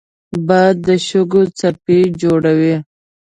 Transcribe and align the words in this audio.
باد 0.47 0.75
د 0.87 0.89
شګو 1.07 1.41
څپې 1.57 1.99
جوړوي 2.21 2.75